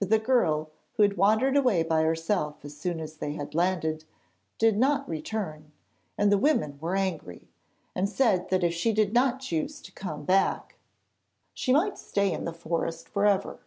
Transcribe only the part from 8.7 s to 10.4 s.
she did not choose to come